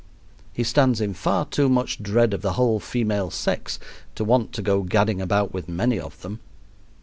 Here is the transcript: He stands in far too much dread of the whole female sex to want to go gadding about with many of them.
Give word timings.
He 0.51 0.63
stands 0.63 0.99
in 0.99 1.13
far 1.13 1.45
too 1.45 1.69
much 1.69 2.01
dread 2.01 2.33
of 2.33 2.41
the 2.41 2.53
whole 2.53 2.79
female 2.79 3.29
sex 3.29 3.77
to 4.15 4.23
want 4.23 4.51
to 4.53 4.63
go 4.63 4.81
gadding 4.81 5.21
about 5.21 5.53
with 5.53 5.69
many 5.69 5.99
of 5.99 6.23
them. 6.23 6.39